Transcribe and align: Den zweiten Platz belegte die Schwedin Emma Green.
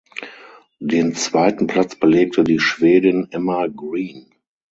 Den 0.79 1.13
zweiten 1.13 1.67
Platz 1.67 1.93
belegte 1.95 2.43
die 2.43 2.59
Schwedin 2.59 3.27
Emma 3.29 3.67
Green. 3.67 4.33